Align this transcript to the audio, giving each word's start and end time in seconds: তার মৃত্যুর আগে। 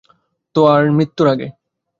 তার 0.55 0.83
মৃত্যুর 0.91 1.27
আগে। 1.27 1.47